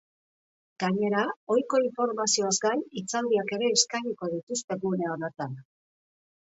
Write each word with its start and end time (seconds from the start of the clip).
Gainera, 0.83 1.25
ohiko 1.55 1.81
informazioaz 1.89 2.55
gain, 2.65 2.81
hitzaldiak 3.01 3.55
ere 3.59 3.71
eskainiko 3.77 4.35
dituzte 4.35 4.81
gune 4.89 5.13
horretan. 5.15 5.57